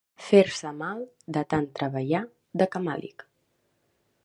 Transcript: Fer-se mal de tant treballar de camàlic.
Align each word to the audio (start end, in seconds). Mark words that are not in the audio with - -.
Fer-se 0.27 0.71
mal 0.77 1.03
de 1.37 1.43
tant 1.51 1.69
treballar 1.79 2.23
de 2.63 2.69
camàlic. 2.77 3.25